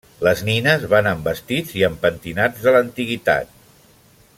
Les 0.27 0.39
nines 0.45 0.85
van 0.93 1.09
amb 1.11 1.29
vestits 1.31 1.75
i 1.81 1.85
amb 1.89 2.01
pentinats 2.07 2.67
de 2.67 2.77
l'antiguitat. 2.77 3.57